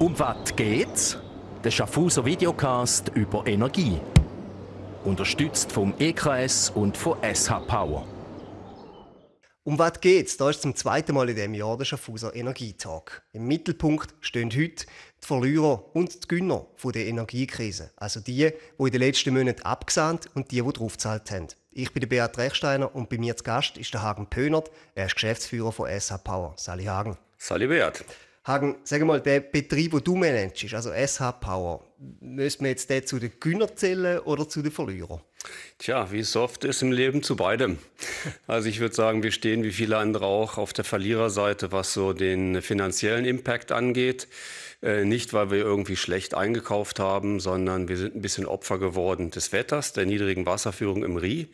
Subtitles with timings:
[0.00, 1.18] Um was geht's?
[1.64, 4.00] Der Schaffhauser Videocast über Energie.
[5.02, 8.06] Unterstützt vom EKS und von SH Power.
[9.64, 10.36] Um was geht's?
[10.36, 13.22] Da ist zum zweiten Mal in diesem Jahr der Schaffhauser Energietag.
[13.32, 14.86] Im Mittelpunkt stehen heute
[15.20, 17.90] die Verlierer und die Gönner der Energiekrise.
[17.96, 21.48] Also die, die in den letzten Monaten abgesandt und die, die draufgezahlt haben.
[21.72, 24.70] Ich bin der Beat Rechsteiner und bei mir zu Gast ist der Hagen Pönert.
[24.94, 26.54] Er ist Geschäftsführer von SH Power.
[26.56, 27.18] Sali Hagen.
[27.36, 28.04] Sali Beat.
[28.48, 31.84] Hagen, sag mal, der Betrieb, den du managst, also SH Power,
[32.20, 35.20] müssen wir jetzt den zu den Günnern zählen oder zu den Verlierern?
[35.76, 37.78] Tja, wie es oft ist im Leben zu beidem.
[38.46, 42.14] Also ich würde sagen, wir stehen wie viele andere auch auf der Verliererseite, was so
[42.14, 44.26] den finanziellen Impact angeht.
[44.80, 49.30] Äh, nicht, weil wir irgendwie schlecht eingekauft haben, sondern wir sind ein bisschen Opfer geworden
[49.30, 51.48] des Wetters, der niedrigen Wasserführung im Rie.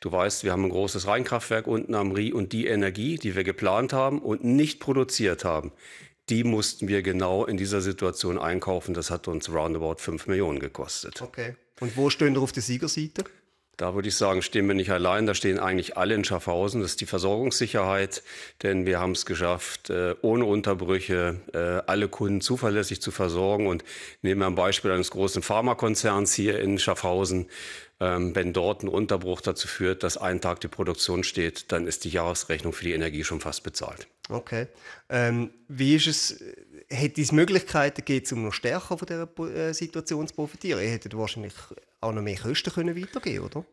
[0.00, 3.44] Du weißt, wir haben ein großes Rheinkraftwerk unten am Rie und die Energie, die wir
[3.44, 5.72] geplant haben und nicht produziert haben,
[6.28, 8.94] die mussten wir genau in dieser Situation einkaufen.
[8.94, 11.20] Das hat uns roundabout 5 Millionen gekostet.
[11.22, 11.56] Okay.
[11.80, 13.24] Und wo stehen wir auf der Siegerseite?
[13.76, 16.80] Da würde ich sagen, stehen wir nicht allein, da stehen eigentlich alle in Schaffhausen.
[16.80, 18.22] Das ist die Versorgungssicherheit,
[18.62, 23.66] denn wir haben es geschafft, äh, ohne Unterbrüche äh, alle Kunden zuverlässig zu versorgen.
[23.66, 23.82] Und
[24.22, 27.48] nehmen wir ein Beispiel eines großen Pharmakonzerns hier in Schaffhausen.
[27.98, 32.04] Ähm, wenn dort ein Unterbruch dazu führt, dass ein Tag die Produktion steht, dann ist
[32.04, 34.06] die Jahresrechnung für die Energie schon fast bezahlt.
[34.28, 34.68] Okay.
[35.10, 36.44] Ähm, wie ist es,
[36.88, 40.82] hätte es Möglichkeiten gegeben, um noch stärker von dieser äh, Situation zu profitieren?
[40.82, 41.54] Ihr hättet wahrscheinlich
[42.00, 43.64] auch noch mehr Kosten können weitergeben oder?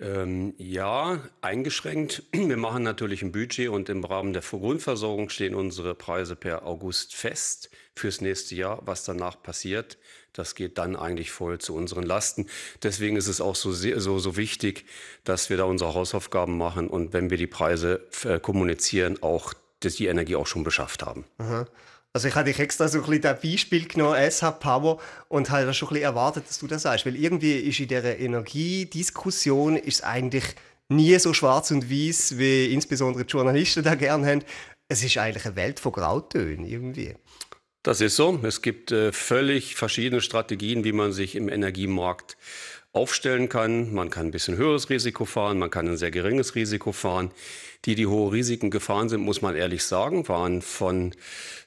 [0.00, 2.22] Ähm, ja, eingeschränkt.
[2.32, 7.16] Wir machen natürlich ein Budget und im Rahmen der Grundversorgung stehen unsere Preise per August
[7.16, 8.80] fest fürs nächste Jahr.
[8.84, 9.98] Was danach passiert,
[10.32, 12.46] das geht dann eigentlich voll zu unseren Lasten.
[12.84, 14.84] Deswegen ist es auch so, so, so wichtig,
[15.24, 19.96] dass wir da unsere Hausaufgaben machen und wenn wir die Preise äh, kommunizieren, auch dass
[19.96, 21.24] die Energie auch schon beschafft haben.
[21.38, 21.66] Aha.
[22.12, 24.98] Also ich hatte dich extra so ein bisschen das Beispiel genommen, SH Power,
[25.28, 27.06] und habe schon ein bisschen erwartet, dass du das sagst.
[27.06, 30.44] Weil irgendwie ist in dieser Energiediskussion ist eigentlich
[30.88, 34.44] nie so schwarz und weiß, wie insbesondere die Journalisten da gerne haben.
[34.88, 37.14] Es ist eigentlich eine Welt von Grautönen irgendwie.
[37.82, 38.38] Das ist so.
[38.42, 42.36] Es gibt äh, völlig verschiedene Strategien, wie man sich im Energiemarkt
[42.98, 43.92] aufstellen kann.
[43.94, 47.30] Man kann ein bisschen höheres Risiko fahren, man kann ein sehr geringes Risiko fahren.
[47.84, 51.14] Die, die hohe Risiken gefahren sind, muss man ehrlich sagen, waren von,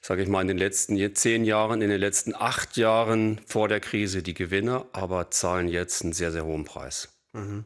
[0.02, 3.80] sage ich mal, in den letzten zehn Jahren, in den letzten acht Jahren vor der
[3.80, 7.10] Krise die Gewinner, aber zahlen jetzt einen sehr, sehr hohen Preis.
[7.32, 7.66] Mhm.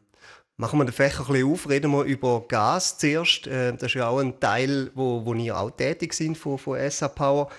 [0.58, 3.48] Machen wir den Fächer ein bisschen auf, reden wir über Gas zuerst.
[3.48, 6.80] Äh, das ist ja auch ein Teil, wo, wo ihr auch tätig sind von, von
[6.90, 7.50] SA Power.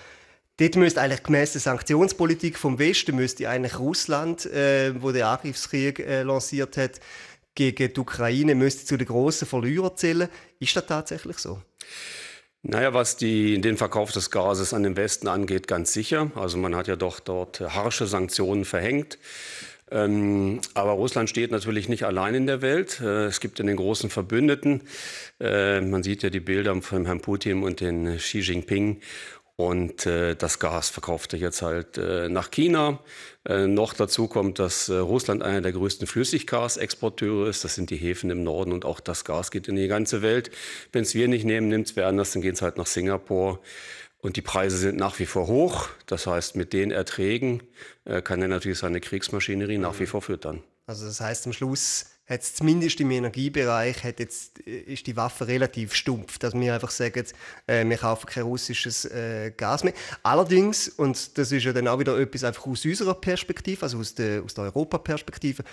[0.59, 5.99] Dort müsste eigentlich gemäß der Sanktionspolitik vom Westen müsste eigentlich Russland, äh, wo der Angriffskrieg
[5.99, 6.99] äh, lanciert hat,
[7.53, 10.29] gegen die Ukraine müsste zu den grossen Verlierern zählen.
[10.59, 11.61] Ist das tatsächlich so?
[12.63, 16.31] Naja, was die, den Verkauf des Gases an den Westen angeht, ganz sicher.
[16.35, 19.19] Also man hat ja doch dort harsche Sanktionen verhängt.
[19.89, 22.99] Ähm, aber Russland steht natürlich nicht allein in der Welt.
[22.99, 24.81] Äh, es gibt in den großen Verbündeten,
[25.39, 28.99] äh, man sieht ja die Bilder von Herrn Putin und den Xi Jinping
[29.57, 32.99] und äh, das Gas verkauft er jetzt halt äh, nach China.
[33.43, 37.63] Äh, noch dazu kommt, dass äh, Russland einer der größten Flüssiggasexporteure ist.
[37.63, 40.51] Das sind die Häfen im Norden und auch das Gas geht in die ganze Welt.
[40.91, 43.59] Wenn es wir nicht nehmen, nimmt es wer anders, dann geht es halt nach Singapur.
[44.19, 45.89] Und die Preise sind nach wie vor hoch.
[46.05, 47.63] Das heißt, mit den Erträgen
[48.05, 50.61] äh, kann er natürlich seine Kriegsmaschinerie nach wie vor füttern.
[50.85, 55.47] Also das heißt, am Schluss hat zumindest im Energiebereich hat jetzt, äh, ist die Waffe
[55.47, 57.25] relativ stumpf, dass wir einfach sagen,
[57.67, 59.93] äh, wir kaufen kein russisches äh, Gas mehr.
[60.23, 64.13] Allerdings, und das ist ja dann auch wieder etwas einfach aus unserer Perspektive, also aus
[64.13, 65.63] der, aus der Europaperspektive,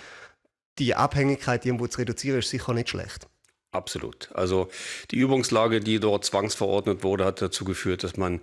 [0.79, 3.27] die Abhängigkeit irgendwo zu reduzieren, ist sicher nicht schlecht.
[3.75, 4.29] Absolut.
[4.33, 4.69] Also
[5.11, 8.39] die Übungslage, die dort zwangsverordnet wurde, hat dazu geführt, dass man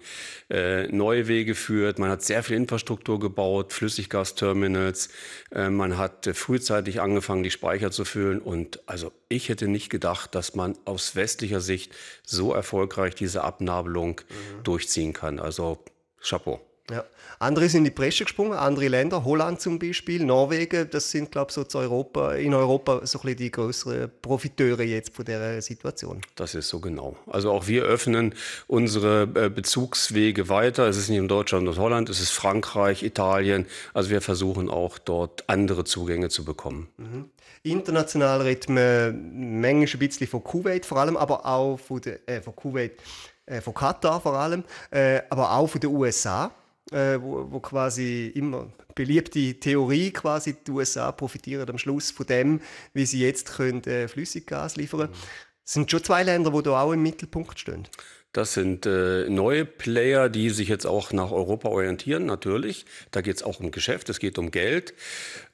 [0.51, 1.99] äh, neue Wege führt.
[1.99, 5.09] Man hat sehr viel Infrastruktur gebaut, Flüssiggasterminals.
[5.51, 8.41] Äh, man hat äh, frühzeitig angefangen, die Speicher zu füllen.
[8.41, 14.21] Und also ich hätte nicht gedacht, dass man aus westlicher Sicht so erfolgreich diese Abnabelung
[14.29, 14.65] mhm.
[14.65, 15.39] durchziehen kann.
[15.39, 15.79] Also
[16.21, 16.61] Chapeau.
[16.91, 17.05] Ja.
[17.39, 21.51] Andere sind in die Bresche gesprungen, andere Länder, Holland zum Beispiel, Norwegen, das sind, glaube
[21.51, 25.63] ich, so zu Europa, in Europa so ein bisschen die größeren Profiteure jetzt von der
[25.63, 26.21] Situation.
[26.35, 27.17] Das ist so genau.
[27.27, 28.35] Also auch wir öffnen
[28.67, 30.87] unsere äh, Bezugswege weiter.
[30.89, 33.67] Es ist nicht in Deutschland und Holland, es ist Frankreich, Italien.
[33.95, 36.89] Also wir versuchen auch dort andere Zugänge zu bekommen.
[36.97, 37.31] Mhm.
[37.65, 42.41] International redet man manchmal ein bisschen von Kuwait vor allem, aber auch von, der, äh,
[42.41, 43.01] von Kuwait,
[43.47, 46.51] äh, von Katar vor allem, äh, aber auch von den USA
[46.91, 52.61] äh, wo, wo, quasi immer beliebte Theorie quasi die USA profitieren am Schluss von dem,
[52.93, 55.11] wie sie jetzt können, äh, Flüssiggas liefern.
[55.11, 55.17] Mhm.
[55.65, 57.89] Es sind schon zwei Länder, die da auch im Mittelpunkt stehen.
[58.33, 62.87] Das sind äh, neue Player, die sich jetzt auch nach Europa orientieren, natürlich.
[63.11, 64.95] Da geht es auch um Geschäft, es geht um Geld.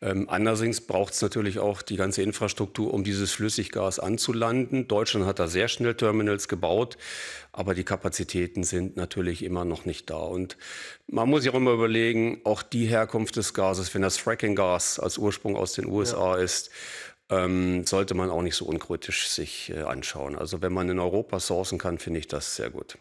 [0.00, 4.86] Ähm, andererseits braucht es natürlich auch die ganze Infrastruktur, um dieses Flüssiggas anzulanden.
[4.86, 6.98] Deutschland hat da sehr schnell Terminals gebaut,
[7.52, 10.19] aber die Kapazitäten sind natürlich immer noch nicht da.
[10.19, 10.56] Und
[11.08, 15.19] man muss sich auch immer überlegen, auch die Herkunft des Gases, wenn das Fracking-Gas als
[15.19, 16.44] Ursprung aus den USA ja.
[16.44, 16.70] ist,
[17.30, 20.36] ähm, sollte man auch nicht so unkritisch sich äh, anschauen.
[20.36, 22.98] Also wenn man in Europa sourcen kann, finde ich das sehr gut.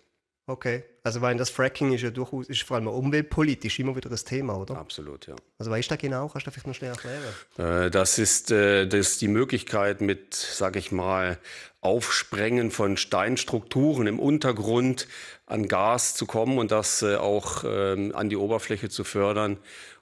[0.49, 4.23] Okay, also weil das Fracking ist ja durchaus, ist vor allem umweltpolitisch immer wieder das
[4.23, 4.77] Thema, oder?
[4.77, 5.35] Absolut, ja.
[5.57, 6.29] Also was ist da genau?
[6.29, 7.85] Kannst du das vielleicht noch schnell erklären?
[7.87, 11.37] Äh, das, ist, äh, das ist die Möglichkeit mit, sage ich mal,
[11.81, 15.09] Aufsprengen von Steinstrukturen im Untergrund
[15.47, 19.57] an Gas zu kommen und das äh, auch ähm, an die Oberfläche zu fördern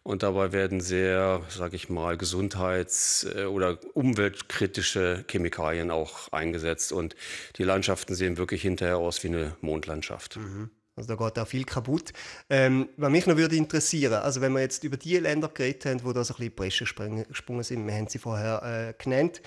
[0.06, 6.92] und dabei werden sehr, sage ich mal, gesundheits- äh, oder umweltkritische Chemikalien auch eingesetzt.
[6.92, 7.16] Und
[7.58, 10.38] die Landschaften sehen wirklich hinterher aus wie eine Mondlandschaft.
[10.38, 10.70] Mhm.
[10.96, 12.14] Also da geht auch viel kaputt.
[12.52, 16.04] Ähm, was mich noch würde interessieren, also wenn wir jetzt über die Länder geredet haben,
[16.04, 19.42] wo da so ein bisschen Bresche gesprungen sind, wir haben sie vorher äh, genannt,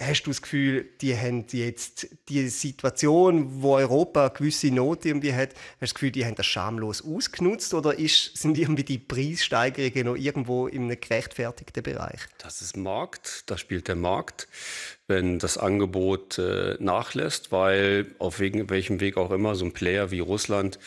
[0.00, 5.34] Hast du das Gefühl, die haben jetzt die Situation, wo Europa eine gewisse Not irgendwie
[5.34, 8.98] hat, hast du das Gefühl, die haben das schamlos ausgenutzt oder ist, sind irgendwie die
[8.98, 12.20] Preissteigerungen noch irgendwo in einem gerechtfertigten Bereich?
[12.38, 14.46] Das ist Markt, da spielt der Markt,
[15.08, 20.12] wenn das Angebot äh, nachlässt, weil auf wegen, welchem Weg auch immer so ein Player
[20.12, 20.78] wie Russland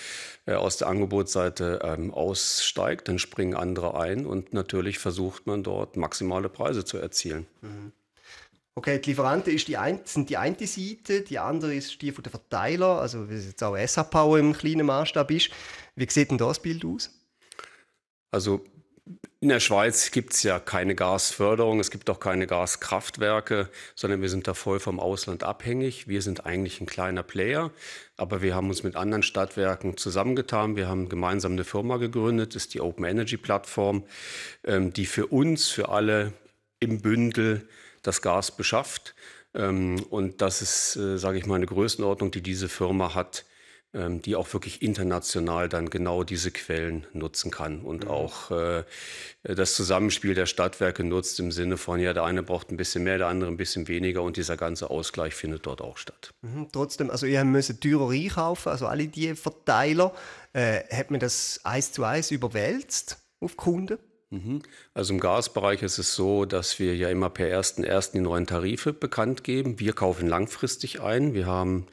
[0.45, 5.97] äh, aus der Angebotsseite ähm, aussteigt, dann springen andere ein und natürlich versucht man dort
[5.97, 7.45] maximale Preise zu erzielen.
[7.61, 7.91] Mhm.
[8.73, 12.23] Okay, die Lieferanten ist die ein, sind die eine Seite, die andere ist die von
[12.23, 15.49] der Verteiler, also wie es jetzt auch SAP im kleinen Maßstab ist.
[15.95, 17.11] Wie sieht denn das Bild aus?
[18.31, 18.63] Also
[19.41, 24.29] in der Schweiz gibt es ja keine Gasförderung, es gibt auch keine Gaskraftwerke, sondern wir
[24.29, 26.07] sind da voll vom Ausland abhängig.
[26.07, 27.71] Wir sind eigentlich ein kleiner Player,
[28.15, 30.77] aber wir haben uns mit anderen Stadtwerken zusammengetan.
[30.77, 34.05] Wir haben gemeinsam eine Firma gegründet, das ist die Open Energy Plattform,
[34.63, 36.33] ähm, die für uns, für alle
[36.79, 37.67] im Bündel
[38.01, 39.15] das Gas beschafft.
[39.53, 43.45] Ähm, und das ist, äh, sage ich mal, eine Größenordnung, die diese Firma hat,
[43.93, 48.09] ähm, die auch wirklich international dann genau diese Quellen nutzen kann und mhm.
[48.09, 48.85] auch äh,
[49.43, 53.17] das Zusammenspiel der Stadtwerke nutzt im Sinne von, ja, der eine braucht ein bisschen mehr,
[53.17, 56.33] der andere ein bisschen weniger und dieser ganze Ausgleich findet dort auch statt.
[56.41, 60.13] Mhm, trotzdem, also ihr müsst teurer einkaufen, also alle die Verteiler,
[60.53, 63.97] äh, hat man das eins zu eins überwälzt auf Kunden?
[64.31, 64.61] Mhm.
[64.93, 68.13] Also im Gasbereich ist es so, dass wir ja immer per 1.1.
[68.13, 69.79] die neuen Tarife bekannt geben.
[69.79, 71.33] Wir kaufen langfristig ein.
[71.33, 71.85] Wir haben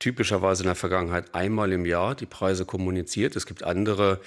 [0.00, 3.36] typischerweise in der Vergangenheit einmal im Jahr die Preise kommuniziert.
[3.36, 4.20] Es gibt andere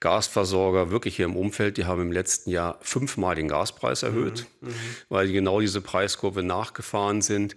[0.00, 4.68] Gasversorger wirklich hier im Umfeld, die haben im letzten Jahr fünfmal den Gaspreis erhöht, mhm.
[4.68, 4.74] mhm.
[5.08, 7.56] weil die genau diese Preiskurve nachgefahren sind.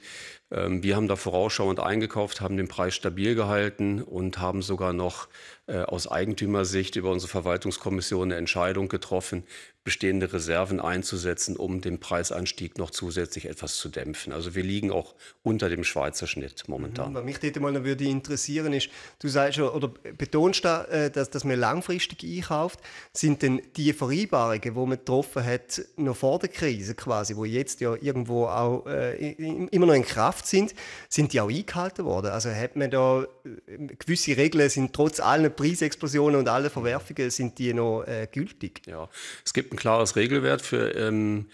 [0.52, 5.28] Ähm, wir haben da vorausschauend eingekauft, haben den Preis stabil gehalten und haben sogar noch
[5.68, 9.44] äh, aus Eigentümersicht über unsere Verwaltungskommission eine Entscheidung getroffen,
[9.90, 14.32] bestehende Reserven einzusetzen, um den Preisanstieg noch zusätzlich etwas zu dämpfen.
[14.32, 17.10] Also wir liegen auch unter dem Schweizer Schnitt momentan.
[17.10, 21.10] Mhm, was mich dort mal würde interessieren ist, du sagst schon, oder betonst da, äh,
[21.10, 22.82] dass, dass man langfristig einkauft.
[23.14, 27.82] Sind denn die Vereinbarungen, die man getroffen hat, noch vor der Krise quasi, wo jetzt
[27.82, 29.32] ja irgendwo auch äh,
[29.72, 30.76] immer noch in Kraft sind,
[31.10, 32.28] sind die auch eingehalten worden?
[32.28, 37.58] Also hat man da äh, gewisse Regeln, sind trotz allen Preisexplosionen und allen Verwerfungen, sind
[37.58, 38.84] die noch äh, gültig?
[38.86, 39.10] Ja,
[39.44, 41.48] es gibt ein klares Regelwert für ähm,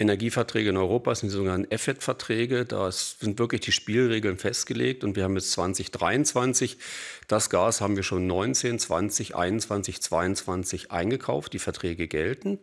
[0.00, 2.64] Energieverträge in Europa, das sind die sogenannten EFET-Verträge.
[2.64, 6.78] Da sind wirklich die Spielregeln festgelegt und wir haben jetzt 2023.
[7.28, 11.52] Das Gas haben wir schon 19, 20, 21, 22 eingekauft.
[11.52, 12.60] Die Verträge gelten,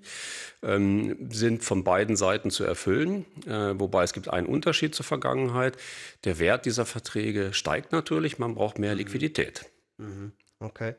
[0.63, 3.25] ähm, sind von beiden Seiten zu erfüllen.
[3.45, 5.77] Äh, wobei es gibt einen Unterschied zur Vergangenheit.
[6.23, 9.65] Der Wert dieser Verträge steigt natürlich, man braucht mehr Liquidität.
[9.97, 10.31] Mhm.
[10.59, 10.95] Okay.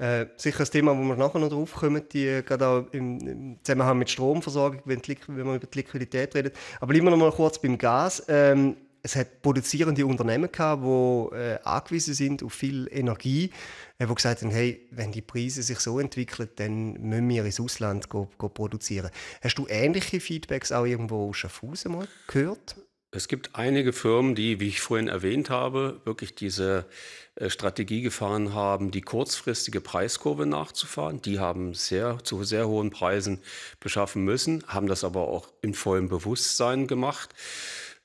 [0.00, 3.58] Äh, sicher ein Thema, wo wir nachher noch drauf kommen, die, gerade auch im, im
[3.62, 6.56] Zusammenhang mit Stromversorgung, wenn, die, wenn man über die Liquidität redet.
[6.80, 8.24] Aber wir noch mal kurz beim Gas.
[8.28, 13.50] Ähm, es hat produzierende Unternehmen gehabt, die äh, angewiesen sind auf viel Energie,
[13.98, 17.60] äh, die gesagt haben, hey, wenn die Preise sich so entwickeln, dann müssen wir ins
[17.60, 19.10] Ausland go, go produzieren.
[19.42, 22.76] Hast du ähnliche Feedbacks auch irgendwo aus Schaffhausen mal gehört?
[23.12, 26.86] Es gibt einige Firmen, die, wie ich vorhin erwähnt habe, wirklich diese
[27.34, 31.20] äh, Strategie gefahren haben, die kurzfristige Preiskurve nachzufahren.
[31.20, 33.40] Die haben sehr zu sehr hohen Preisen
[33.80, 37.30] beschaffen müssen, haben das aber auch in vollem Bewusstsein gemacht.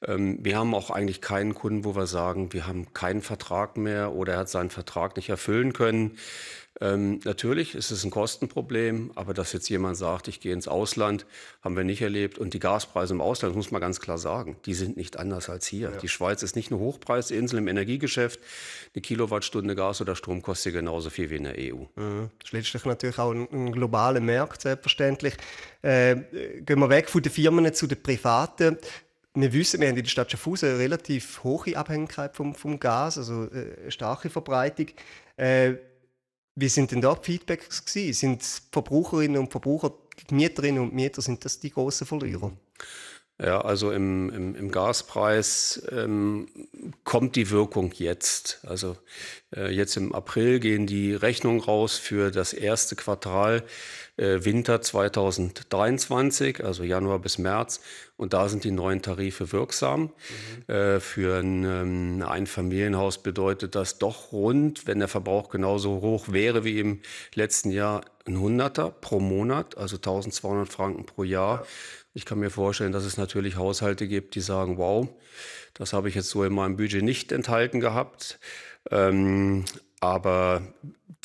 [0.08, 4.14] Ähm, wir haben auch eigentlich keinen Kunden, wo wir sagen, wir haben keinen Vertrag mehr
[4.14, 6.18] oder er hat seinen Vertrag nicht erfüllen können.
[6.82, 11.26] Ähm, natürlich ist es ein Kostenproblem, aber dass jetzt jemand sagt, ich gehe ins Ausland,
[11.62, 12.38] haben wir nicht erlebt.
[12.38, 15.50] Und die Gaspreise im Ausland, das muss man ganz klar sagen, die sind nicht anders
[15.50, 15.92] als hier.
[15.92, 15.98] Ja.
[15.98, 18.42] Die Schweiz ist nicht eine Hochpreisinsel im Energiegeschäft.
[18.94, 21.86] Eine Kilowattstunde Gas oder Strom kostet genauso viel wie in der EU.
[21.96, 22.30] Mhm.
[22.40, 25.36] Das ist letztlich natürlich auch ein, ein globaler Markt, selbstverständlich.
[25.82, 26.16] Äh,
[26.60, 28.78] gehen wir weg von den Firmen zu den Privaten
[29.36, 33.18] wir wissen, wir haben in der Stadt Schaffhausen eine relativ hohe Abhängigkeit vom, vom Gas,
[33.18, 34.88] also äh, eine starke Verbreitung.
[35.38, 35.74] Äh,
[36.56, 38.14] wie sind denn da die Feedbacks gewesen?
[38.14, 39.94] Sind Verbraucherinnen und Verbraucher,
[40.32, 42.54] Mieterinnen und Mieter, sind das die großen Verlierer?
[43.38, 46.48] Ja, also im, im, im Gaspreis ähm,
[47.04, 48.62] kommt die Wirkung jetzt.
[48.66, 48.96] Also
[49.54, 53.64] äh, jetzt im April gehen die Rechnungen raus für das erste Quartal
[54.16, 57.82] äh, Winter 2023, also Januar bis März.
[58.18, 60.14] Und da sind die neuen Tarife wirksam.
[60.68, 60.74] Mhm.
[60.74, 66.64] Äh, für ein ähm, Einfamilienhaus bedeutet das doch rund, wenn der Verbrauch genauso hoch wäre
[66.64, 67.02] wie im
[67.34, 71.60] letzten Jahr, ein Hunderter pro Monat, also 1200 Franken pro Jahr.
[71.60, 71.66] Ja.
[72.14, 75.10] Ich kann mir vorstellen, dass es natürlich Haushalte gibt, die sagen, wow,
[75.74, 78.40] das habe ich jetzt so in meinem Budget nicht enthalten gehabt.
[78.90, 79.66] Ähm,
[80.06, 80.62] aber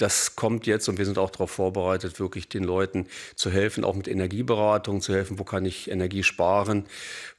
[0.00, 3.94] das kommt jetzt und wir sind auch darauf vorbereitet, wirklich den Leuten zu helfen, auch
[3.94, 6.86] mit Energieberatung zu helfen, wo kann ich Energie sparen.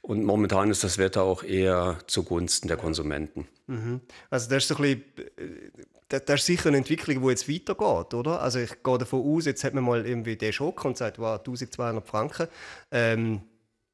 [0.00, 3.48] Und momentan ist das Wetter auch eher zugunsten der Konsumenten.
[3.66, 4.00] Mhm.
[4.30, 5.02] Also das ist so ein
[5.36, 5.72] bisschen,
[6.08, 8.40] das ist sicher eine Entwicklung, die jetzt weitergeht, oder?
[8.40, 11.38] Also ich gehe davon aus, jetzt hat man mal irgendwie den Schock und sagt, wow,
[11.38, 12.48] 1200 Franken.
[12.92, 13.42] Ähm,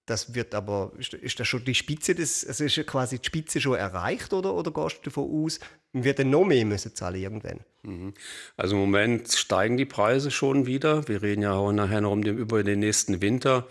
[0.09, 3.77] das wird aber, ist, das schon die Spitze des, also ist quasi die Spitze schon
[3.77, 5.61] erreicht oder, oder gehst du davon aus,
[5.93, 7.61] wir werden noch mehr müssen zahlen irgendwann?
[7.83, 8.15] Mhm.
[8.57, 11.09] Also im Moment steigen die Preise schon wieder.
[11.09, 13.67] Wir reden ja auch nachher noch um den, über den nächsten Winter.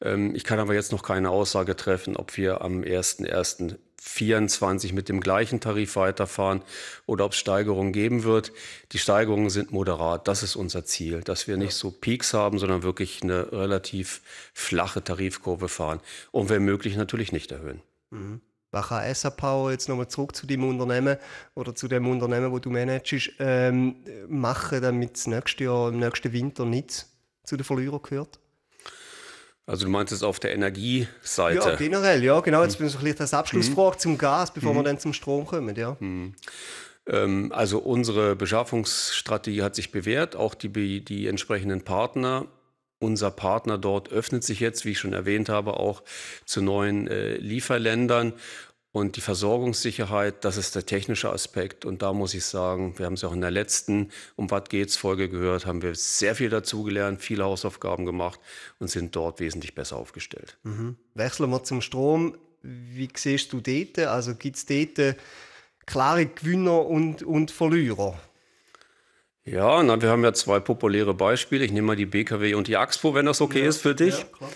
[0.00, 3.76] Ähm, ich kann aber jetzt noch keine Aussage treffen, ob wir am 1.1.
[4.04, 6.62] 24 mit dem gleichen Tarif weiterfahren
[7.06, 8.52] oder ob es Steigerungen geben wird.
[8.90, 10.26] Die Steigerungen sind moderat.
[10.26, 14.20] Das ist unser Ziel, dass wir nicht so Peaks haben, sondern wirklich eine relativ
[14.52, 16.00] flache Tarifkurve fahren
[16.32, 17.80] und wenn möglich natürlich nicht erhöhen.
[18.10, 18.40] Mhm.
[18.72, 21.16] Was kann SA Power jetzt nochmal zurück zu dem Unternehmen
[21.54, 23.96] oder zu dem Unternehmen, wo du managst, ähm,
[24.28, 27.06] machen, damit es nächstes Jahr, im nächsten Winter nicht
[27.44, 28.40] zu den Verlierern gehört?
[29.66, 31.70] Also du meinst es auf der Energieseite?
[31.70, 32.62] Ja, generell, ja, genau.
[32.62, 34.00] Jetzt bin ich vielleicht als Abschlussfrage mhm.
[34.00, 34.78] zum Gas, bevor mhm.
[34.78, 35.96] wir dann zum Strom kommen, ja.
[36.00, 36.34] Mhm.
[37.06, 42.46] Ähm, also unsere Beschaffungsstrategie hat sich bewährt, auch die, die entsprechenden Partner.
[42.98, 46.02] Unser Partner dort öffnet sich jetzt, wie ich schon erwähnt habe, auch
[46.44, 48.34] zu neuen äh, Lieferländern.
[48.92, 51.86] Und die Versorgungssicherheit, das ist der technische Aspekt.
[51.86, 54.96] Und da muss ich sagen, wir haben es auch in der letzten Um was geht's
[54.96, 58.38] Folge gehört, haben wir sehr viel dazugelernt, viele Hausaufgaben gemacht
[58.78, 60.58] und sind dort wesentlich besser aufgestellt.
[60.62, 60.96] Mhm.
[61.14, 62.36] Wechseln wir zum Strom.
[62.62, 63.98] Wie siehst du dort?
[63.98, 65.16] Also gibt es dort
[65.86, 68.20] klare Gewinner und, und Verlierer?
[69.44, 71.64] Ja, na, wir haben ja zwei populäre Beispiele.
[71.64, 74.18] Ich nehme mal die BKW und die Axpo, wenn das okay ja, ist für dich.
[74.18, 74.50] Ja, klar.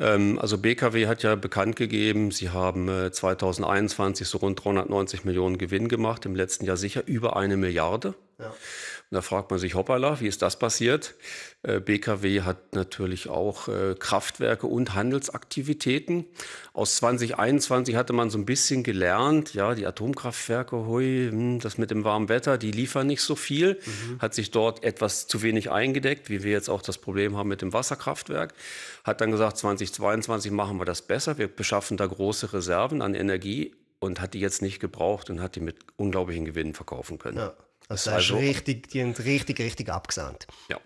[0.00, 5.88] Also BKW hat ja bekannt gegeben, sie haben 2021 äh, so rund 390 Millionen Gewinn
[5.88, 8.14] gemacht, im letzten Jahr sicher über eine Milliarde.
[8.40, 8.48] Ja.
[8.48, 11.14] Und da fragt man sich, hoppala, wie ist das passiert?
[11.62, 16.26] Äh, BKW hat natürlich auch äh, Kraftwerke und Handelsaktivitäten.
[16.72, 21.90] Aus 2021 hatte man so ein bisschen gelernt, ja, die Atomkraftwerke, hui, hm, das mit
[21.90, 24.20] dem warmen Wetter, die liefern nicht so viel, mhm.
[24.20, 27.62] hat sich dort etwas zu wenig eingedeckt, wie wir jetzt auch das Problem haben mit
[27.62, 28.54] dem Wasserkraftwerk.
[29.02, 33.74] Hat dann gesagt, 2022 machen wir das besser, wir beschaffen da große Reserven an Energie
[33.98, 37.38] und hat die jetzt nicht gebraucht und hat die mit unglaublichen Gewinnen verkaufen können.
[37.38, 37.54] Ja.
[37.90, 40.46] Also, also richtig, die haben richtig, richtig abgesandt.
[40.68, 40.78] Ja.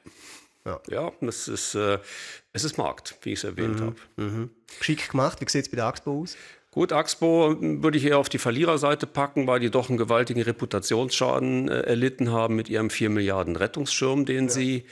[0.64, 1.98] Ja, ja das ist, äh,
[2.54, 3.84] es ist Markt, wie ich es erwähnt mhm.
[3.84, 3.96] habe.
[4.16, 4.50] Mhm.
[4.78, 5.38] Geschickt gemacht.
[5.40, 6.38] Wie sieht es bei der Axpo aus?
[6.70, 11.68] Gut, Axpo würde ich eher auf die Verliererseite packen, weil die doch einen gewaltigen Reputationsschaden
[11.68, 14.50] äh, erlitten haben mit ihrem 4 Milliarden Rettungsschirm, den ja.
[14.50, 14.86] sie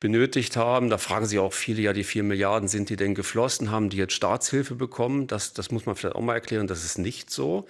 [0.00, 0.88] benötigt haben.
[0.88, 3.70] Da fragen sich auch viele, ja, die 4 Milliarden, sind die denn geflossen?
[3.70, 5.26] Haben die jetzt Staatshilfe bekommen?
[5.26, 7.66] Das, das muss man vielleicht auch mal erklären, das ist nicht so.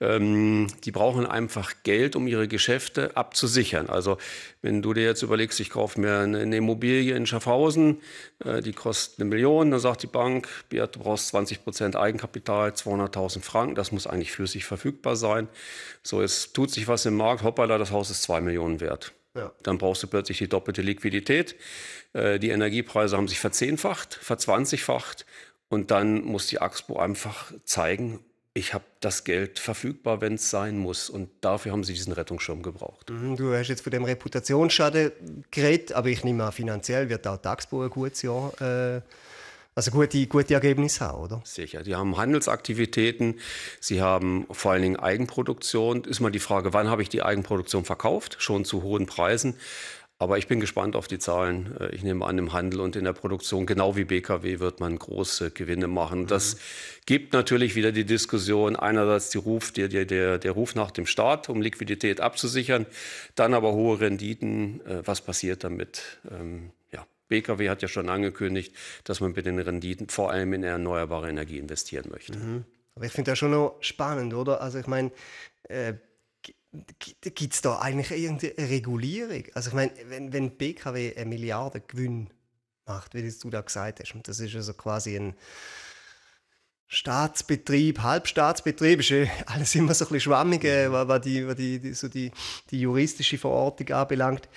[0.00, 0.16] Ja.
[0.16, 3.88] Ähm, die brauchen einfach Geld, um ihre Geschäfte abzusichern.
[3.88, 4.18] Also
[4.60, 8.02] wenn du dir jetzt überlegst, ich kaufe mir eine, eine Immobilie in Schaffhausen,
[8.44, 12.70] äh, die kostet eine Million, dann sagt die Bank, Beat, du brauchst 20 Prozent Eigenkapital,
[12.70, 15.48] 200.000 Franken, das muss eigentlich flüssig verfügbar sein.
[16.02, 19.14] So, es tut sich was im Markt, hoppala, das Haus ist 2 Millionen wert.
[19.34, 19.52] Ja.
[19.62, 21.56] Dann brauchst du plötzlich die doppelte Liquidität.
[22.12, 25.26] Äh, die Energiepreise haben sich verzehnfacht, verzwanzigfacht.
[25.68, 28.20] Und dann muss die Axpo einfach zeigen,
[28.56, 31.10] ich habe das Geld verfügbar, wenn es sein muss.
[31.10, 33.10] Und dafür haben sie diesen Rettungsschirm gebraucht.
[33.10, 37.36] Mhm, du hast jetzt von dem Reputationsschaden geredet, aber ich nehme an, finanziell wird auch
[37.36, 39.00] die Axpo ein gutes Jahr äh,
[39.74, 41.42] also gute, gute Ergebnisse haben, oder?
[41.44, 41.82] Sicher.
[41.82, 43.40] Die haben Handelsaktivitäten,
[43.80, 46.04] sie haben vor allen Dingen Eigenproduktion.
[46.04, 48.36] Ist mal die Frage, wann habe ich die Eigenproduktion verkauft?
[48.38, 49.54] Schon zu hohen Preisen.
[50.16, 51.76] Aber ich bin gespannt auf die Zahlen.
[51.80, 54.96] Äh, ich nehme an, im Handel und in der Produktion, genau wie BKW, wird man
[54.96, 56.22] große Gewinne machen.
[56.22, 56.26] Mhm.
[56.28, 56.56] Das
[57.04, 61.48] gibt natürlich wieder die Diskussion, einerseits die Ruf, der, der, der Ruf nach dem Staat,
[61.48, 62.86] um Liquidität abzusichern,
[63.34, 64.80] dann aber hohe Renditen.
[64.86, 66.18] Äh, was passiert damit?
[67.28, 71.58] BKW hat ja schon angekündigt, dass man mit den Renditen vor allem in erneuerbare Energie
[71.58, 72.38] investieren möchte.
[72.38, 72.64] Mhm.
[72.94, 74.60] Aber ich finde das schon noch spannend, oder?
[74.60, 75.10] Also ich meine,
[75.64, 75.94] äh,
[77.20, 79.44] gibt es da eigentlich irgendeine Regulierung?
[79.54, 82.30] Also ich meine, wenn, wenn BKW eine Milliarde Gewinn
[82.86, 85.34] macht, wie du da gesagt hast, und das ist also quasi ein
[86.86, 91.94] Staatsbetrieb, Halbstaatsbetrieb, ist ja alles immer so ein bisschen schwammig, was die, was die, die,
[91.94, 92.30] so die,
[92.70, 94.48] die juristische Verortung anbelangt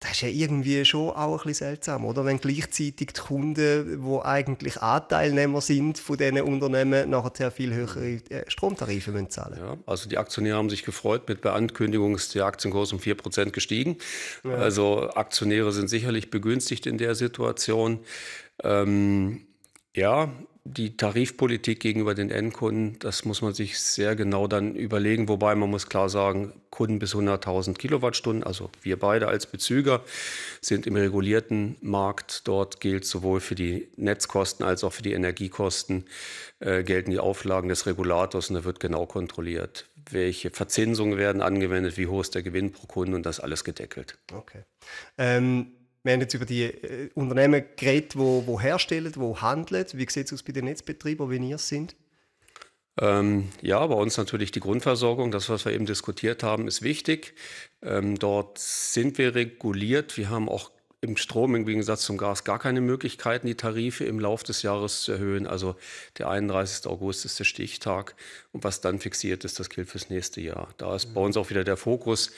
[0.00, 2.24] das ist ja irgendwie schon auch ein bisschen seltsam, oder?
[2.24, 8.12] Wenn gleichzeitig die Kunden, die eigentlich Anteilnehmer sind von diesen Unternehmen, nachher sehr viel höhere
[8.30, 12.46] äh, Stromtarife müssen zahlen ja, Also die Aktionäre haben sich gefreut, mit Beankündigung ist der
[12.46, 13.98] Aktienkurs um 4% gestiegen.
[14.42, 14.54] Ja.
[14.54, 18.00] Also Aktionäre sind sicherlich begünstigt in der Situation.
[18.64, 19.42] Ähm,
[19.94, 20.32] ja,
[20.64, 25.28] die Tarifpolitik gegenüber den Endkunden, das muss man sich sehr genau dann überlegen.
[25.28, 30.04] Wobei man muss klar sagen, Kunden bis 100.000 Kilowattstunden, also wir beide als Bezüger,
[30.60, 32.46] sind im regulierten Markt.
[32.46, 36.04] Dort gilt sowohl für die Netzkosten als auch für die Energiekosten
[36.60, 41.96] äh, gelten die Auflagen des Regulators und da wird genau kontrolliert, welche Verzinsungen werden angewendet,
[41.96, 44.18] wie hoch ist der Gewinn pro Kunden und das alles gedeckelt.
[44.32, 44.62] Okay.
[45.16, 49.86] Ähm wir haben jetzt über die äh, Unternehmen geredet, die wo, wo herstellen, die handeln.
[49.92, 51.94] Wie sieht es aus bei den Netzbetreibern, wie ihr es sind?
[53.00, 57.34] Ähm, ja, bei uns natürlich die Grundversorgung, das, was wir eben diskutiert haben, ist wichtig.
[57.82, 60.16] Ähm, dort sind wir reguliert.
[60.16, 60.70] Wir haben auch
[61.02, 65.02] im Strom im Gegensatz zum Gas gar keine Möglichkeiten, die Tarife im Laufe des Jahres
[65.02, 65.46] zu erhöhen.
[65.46, 65.76] Also
[66.18, 66.86] der 31.
[66.86, 68.14] August ist der Stichtag
[68.52, 70.68] und was dann fixiert ist, das gilt fürs nächste Jahr.
[70.76, 72.32] Da ist bei uns auch wieder der Fokus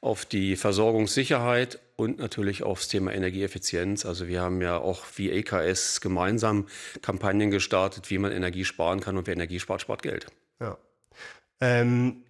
[0.00, 4.04] auf die Versorgungssicherheit und natürlich aufs Thema Energieeffizienz.
[4.04, 6.66] Also wir haben ja auch wie EKS gemeinsam
[7.02, 10.26] Kampagnen gestartet, wie man Energie sparen kann und wer Energie spart, spart Geld.
[10.60, 10.76] Ja.
[11.60, 12.24] Ähm,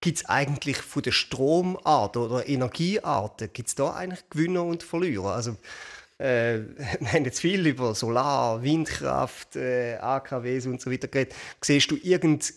[0.00, 5.34] Gibt es eigentlich von der Stromart oder Energiearten, gibt es da eigentlich Gewinner und Verlierer?
[5.34, 5.56] Also,
[6.18, 6.60] äh,
[7.00, 11.34] wir haben jetzt viel über Solar, Windkraft, äh, AKWs und so weiter geredet.
[11.60, 12.54] Siehst du irgendeine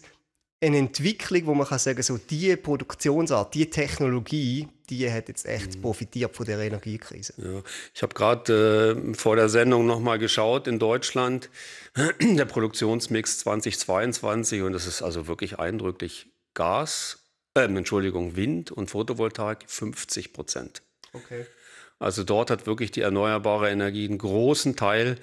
[0.61, 5.81] Entwicklung, wo man kann sagen so diese Produktionsart, diese Technologie, die hat jetzt echt mhm.
[5.81, 7.33] profitiert von der Energiekrise?
[7.37, 7.61] Ja,
[7.93, 11.49] ich habe gerade äh, vor der Sendung noch mal geschaut in Deutschland,
[12.21, 17.22] der Produktionsmix 2022 und das ist also wirklich eindrücklich Gas,
[17.55, 20.81] äh, Entschuldigung, Wind und Photovoltaik 50 Prozent.
[21.13, 21.45] Okay.
[21.99, 25.17] Also dort hat wirklich die erneuerbare Energie einen großen Teil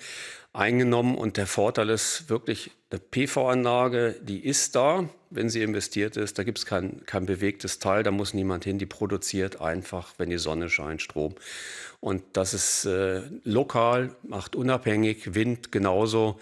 [0.53, 6.39] eingenommen und der Vorteil ist wirklich, eine PV-Anlage, die ist da, wenn sie investiert ist,
[6.39, 10.29] da gibt es kein, kein bewegtes Teil, da muss niemand hin, die produziert einfach, wenn
[10.29, 11.37] die Sonne scheint, Strom.
[12.01, 16.41] Und das ist äh, lokal, macht unabhängig, Wind genauso.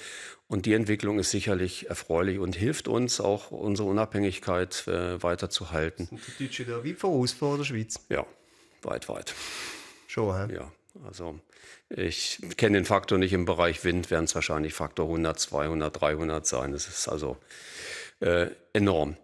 [0.49, 6.07] Und die Entwicklung ist sicherlich erfreulich und hilft uns auch, unsere Unabhängigkeit äh, weiterzuhalten.
[6.07, 8.01] Sind die Deutschen da wie voraus vor der Schweiz?
[8.09, 8.25] Ja,
[8.83, 9.35] weit, weit.
[10.07, 10.55] Schon, hä?
[10.55, 10.73] Ja,
[11.05, 11.39] also
[11.91, 16.47] ich kenne den Faktor nicht im Bereich Wind, werden es wahrscheinlich Faktor 100, 200, 300
[16.47, 16.73] sein.
[16.73, 17.37] Das ist also
[18.21, 19.17] äh, enorm.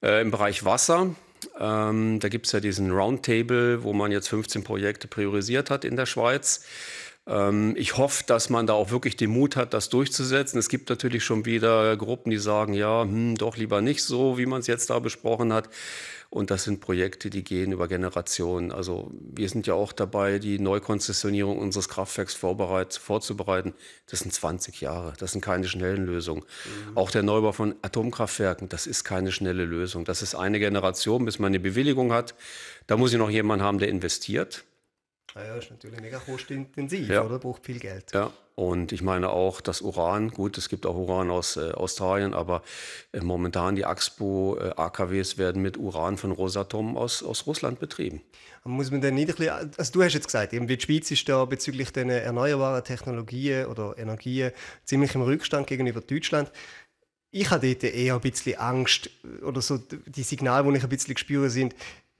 [0.00, 1.14] Äh, Im Bereich Wasser,
[1.58, 5.96] ähm, da gibt es ja diesen Roundtable, wo man jetzt 15 Projekte priorisiert hat in
[5.96, 6.64] der Schweiz.
[7.28, 10.58] Ähm, ich hoffe, dass man da auch wirklich den Mut hat, das durchzusetzen.
[10.58, 14.46] Es gibt natürlich schon wieder Gruppen, die sagen, ja, hm, doch lieber nicht so, wie
[14.46, 15.68] man es jetzt da besprochen hat.
[16.30, 18.70] Und das sind Projekte, die gehen über Generationen.
[18.70, 23.72] Also wir sind ja auch dabei, die Neukonzessionierung unseres Kraftwerks vorzubereiten.
[24.10, 25.14] Das sind 20 Jahre.
[25.18, 26.42] Das sind keine schnellen Lösungen.
[26.42, 26.98] Mhm.
[26.98, 30.04] Auch der Neubau von Atomkraftwerken, das ist keine schnelle Lösung.
[30.04, 32.34] Das ist eine Generation, bis man eine Bewilligung hat.
[32.86, 34.64] Da muss ich noch jemanden haben, der investiert.
[35.34, 37.24] Ja, ist natürlich mega kostenintensiv, ja.
[37.24, 37.38] oder?
[37.38, 38.12] Braucht viel Geld.
[38.12, 40.30] Ja, und ich meine auch das Uran.
[40.30, 42.62] Gut, es gibt auch Uran aus äh, Australien, aber
[43.12, 48.22] äh, momentan die Axpo äh, werden mit Uran von Rosatom aus, aus Russland betrieben.
[48.64, 51.28] Muss man denn nicht ein bisschen, also du hast jetzt gesagt, eben die Schweiz ist
[51.28, 54.50] da bezüglich den erneuerbaren Technologien oder Energien
[54.84, 56.50] ziemlich im Rückstand gegenüber Deutschland.
[57.30, 59.10] Ich habe dort eher ein bisschen Angst
[59.42, 61.74] oder so die Signale, die ich ein bisschen spüre, sind,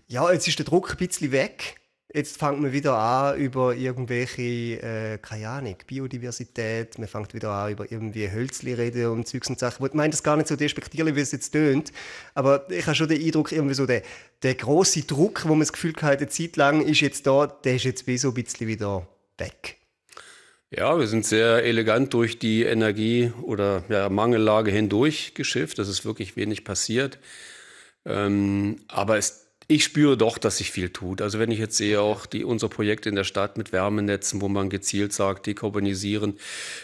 [0.07, 1.78] ja, jetzt ist der Druck ein bisschen weg
[2.11, 4.43] Jetzt fängt man wieder an über irgendwelche,
[4.83, 9.59] äh, keine Ahnung, Biodiversität, man fängt wieder an über irgendwie Hölzli reden und Zeugs und
[9.59, 9.85] Sachen.
[9.85, 11.93] Ich meine das gar nicht so despektierlich, wie es jetzt tönt,
[12.35, 14.03] aber ich habe schon den Eindruck, irgendwie so der,
[14.43, 17.77] der große Druck, wo man das Gefühl hat, eine Zeit lang ist jetzt da, der
[17.77, 19.77] ist jetzt wie so ein bisschen wieder weg.
[20.71, 25.79] Ja, wir sind sehr elegant durch die Energie- oder ja, Mangellage hindurch geschifft.
[25.79, 27.19] Das ist wirklich wenig passiert.
[28.05, 31.21] Ähm, aber es ich spüre doch, dass sich viel tut.
[31.21, 34.49] Also wenn ich jetzt sehe auch die, unsere Projekte in der Stadt mit Wärmenetzen, wo
[34.49, 36.39] man gezielt sagt, dekarbonisieren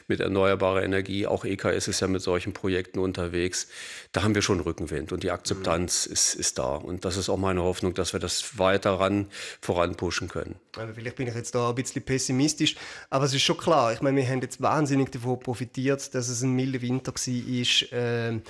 [0.07, 3.69] mit erneuerbarer Energie, auch EKS ist ja mit solchen Projekten unterwegs,
[4.13, 6.13] da haben wir schon Rückenwind und die Akzeptanz mhm.
[6.13, 6.75] ist, ist da.
[6.75, 9.29] Und das ist auch meine Hoffnung, dass wir das weiter ran,
[9.63, 10.57] voranpushen können.
[10.77, 12.77] Also vielleicht bin ich jetzt da ein bisschen pessimistisch,
[13.09, 16.43] aber es ist schon klar, ich meine, wir haben jetzt wahnsinnig davon profitiert, dass es
[16.43, 17.99] ein milder Winter war.
[17.99, 18.41] Äh,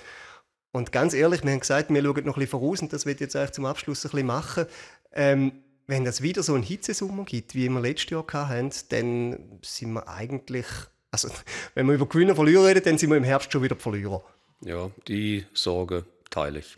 [0.75, 3.21] und ganz ehrlich, wir haben gesagt, wir schauen noch ein bisschen voraus und das wird
[3.21, 4.67] jetzt eigentlich zum Abschluss ein bisschen machen.
[5.13, 5.53] Ähm,
[5.87, 10.09] wenn es wieder so einen Hitzesommer gibt, wie wir letztes Jahr hatten, dann sind wir
[10.09, 10.67] eigentlich,
[11.13, 11.29] also
[11.77, 14.25] wenn wir über Gewinner und Verlierer reden, dann sind wir im Herbst schon wieder Verlierer.
[14.63, 16.77] Ja, die Sorge teile ich.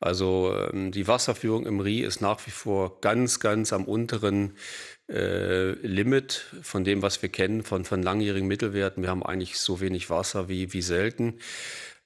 [0.00, 4.56] Also ähm, die Wasserführung im Rie ist nach wie vor ganz, ganz am unteren
[5.08, 9.04] äh, Limit von dem, was wir kennen, von, von langjährigen Mittelwerten.
[9.04, 11.38] Wir haben eigentlich so wenig Wasser wie, wie selten.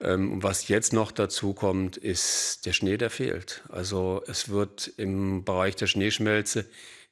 [0.01, 3.63] Ähm, was jetzt noch dazu kommt, ist der Schnee, der fehlt.
[3.69, 6.67] Also es wird im Bereich der Schneeschmelze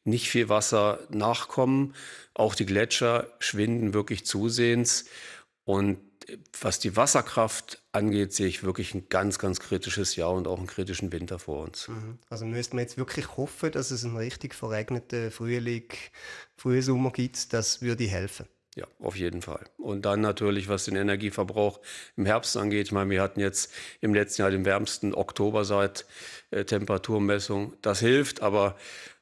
[0.05, 1.95] nicht viel Wasser nachkommen.
[2.35, 5.07] Auch die Gletscher schwinden wirklich zusehends.
[5.65, 5.99] Und
[6.61, 10.67] was die Wasserkraft angeht, sehe ich wirklich ein ganz, ganz kritisches Jahr und auch einen
[10.67, 11.89] kritischen Winter vor uns.
[11.89, 12.19] Mhm.
[12.29, 15.89] Also müsste man jetzt wirklich hoffen, dass es einen richtig verregneten Frühling,
[16.57, 17.53] Frühsommer gibt.
[17.53, 18.47] Das würde helfen.
[18.75, 19.65] Ja, auf jeden Fall.
[19.79, 21.81] Und dann natürlich, was den Energieverbrauch
[22.17, 22.87] im Herbst angeht.
[22.87, 26.07] Ich meine, wir hatten jetzt im letzten Jahr den wärmsten Oktober seit
[26.51, 27.75] äh, Temperaturmessung.
[27.83, 28.77] Das hilft, aber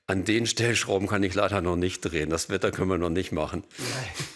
[0.07, 2.31] an den Stellschrauben kann ich leider noch nicht drehen.
[2.31, 3.63] Das Wetter können wir noch nicht machen.
[3.79, 4.27] Nein,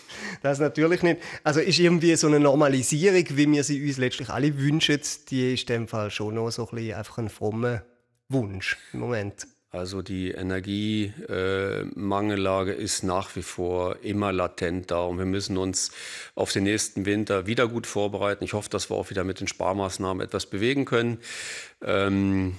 [0.43, 1.21] das natürlich nicht.
[1.45, 5.01] Also ist irgendwie so eine Normalisierung, wie wir sie uns letztlich alle wünschen,
[5.31, 7.83] die ist in dem Fall schon noch so ein bisschen einfach ein frommer
[8.29, 9.47] Wunsch im Moment.
[9.71, 15.91] Also die Energiemangellage äh, ist nach wie vor immer latent da und wir müssen uns
[16.35, 18.45] auf den nächsten Winter wieder gut vorbereiten.
[18.45, 21.19] Ich hoffe, dass wir auch wieder mit den Sparmaßnahmen etwas bewegen können.
[21.83, 22.57] Ähm,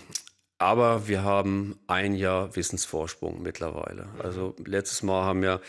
[0.60, 4.08] aber wir haben ein Jahr Wissensvorsprung mittlerweile.
[4.24, 5.60] Also letztes Mal haben ja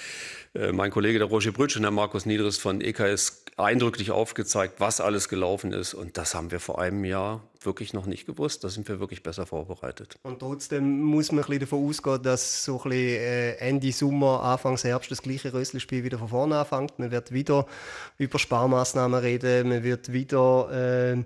[0.55, 5.01] äh, mein Kollege der Roger Brütsch und der Markus Niedres von EKS eindrücklich aufgezeigt, was
[5.01, 5.93] alles gelaufen ist.
[5.93, 8.63] Und das haben wir vor einem Jahr wirklich noch nicht gewusst.
[8.65, 10.17] Da sind wir wirklich besser vorbereitet.
[10.23, 14.43] Und trotzdem muss man ein bisschen davon ausgehen, dass so ein bisschen äh, Ende Sommer,
[14.43, 16.99] Anfang Herbst das gleiche Rösselspiel wieder von vorne anfängt.
[16.99, 17.67] Man wird wieder
[18.17, 21.25] über Sparmaßnahmen reden, man wird wieder äh,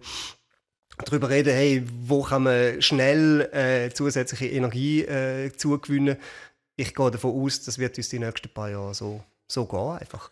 [0.99, 6.17] darüber reden, hey, wo kann man schnell äh, zusätzliche Energie äh, zugewinnen.
[6.77, 10.31] Ich gehe davon aus, das wird uns die nächsten paar Jahre so, so gehen einfach.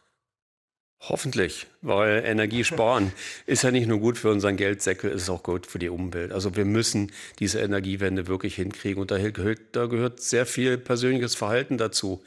[1.02, 3.10] Hoffentlich, weil Energie sparen
[3.46, 6.30] ist ja nicht nur gut für unseren Geldsäckel, ist auch gut für die Umwelt.
[6.30, 11.34] Also wir müssen diese Energiewende wirklich hinkriegen und da gehört, da gehört sehr viel persönliches
[11.34, 12.22] Verhalten dazu.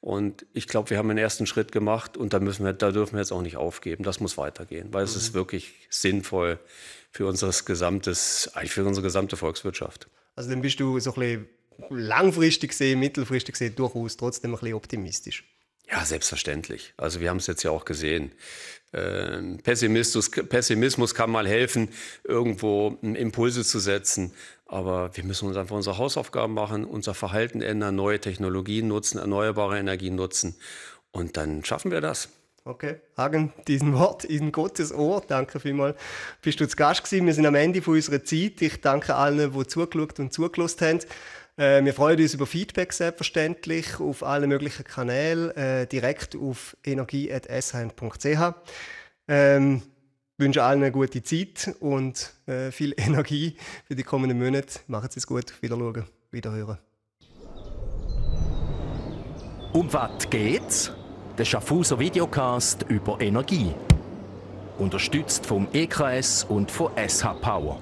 [0.00, 3.14] Und ich glaube, wir haben einen ersten Schritt gemacht und da, müssen wir, da dürfen
[3.14, 4.02] wir jetzt auch nicht aufgeben.
[4.02, 5.08] Das muss weitergehen, weil mhm.
[5.08, 5.38] es ist mhm.
[5.38, 6.58] wirklich sinnvoll
[7.16, 10.08] für, unseres gesamtes, für unsere gesamte Volkswirtschaft.
[10.34, 11.48] Also dann bist du so ein bisschen
[11.88, 15.44] langfristig gesehen, mittelfristig gesehen durchaus trotzdem ein bisschen optimistisch.
[15.90, 16.92] Ja, selbstverständlich.
[16.96, 18.32] Also wir haben es jetzt ja auch gesehen.
[18.92, 21.88] Ähm, Pessimismus, Pessimismus kann mal helfen,
[22.24, 24.32] irgendwo Impulse zu setzen.
[24.66, 29.78] Aber wir müssen uns einfach unsere Hausaufgaben machen, unser Verhalten ändern, neue Technologien nutzen, erneuerbare
[29.78, 30.56] Energien nutzen.
[31.12, 32.28] Und dann schaffen wir das.
[32.66, 35.22] Okay, Hagen, diesen Wort in Gottes Ohr.
[35.24, 35.96] Danke vielmals.
[36.42, 37.24] Bist du zu Gast gewesen?
[37.24, 38.60] Wir sind am Ende von unserer Zeit.
[38.60, 40.98] Ich danke allen, die zugeschaut und zugelassen haben.
[41.58, 48.54] Äh, wir freuen uns über Feedback selbstverständlich auf allen möglichen Kanälen, äh, direkt auf energie.shn.ch.
[49.28, 49.82] Ähm,
[50.36, 54.80] wünsche allen eine gute Zeit und äh, viel Energie für die kommenden Monate.
[54.88, 55.52] Machen Sie es gut.
[55.62, 56.78] Wiederschauen, wiederhören.
[59.72, 60.90] Um was geht's?
[61.38, 63.74] Der Schaffhauser Videocast über Energie.
[64.78, 67.78] Unterstützt vom EKS und von SH Power.